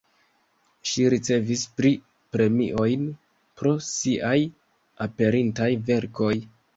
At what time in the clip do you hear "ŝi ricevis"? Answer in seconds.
0.91-1.65